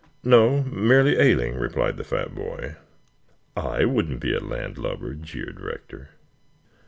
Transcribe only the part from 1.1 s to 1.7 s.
ailing,"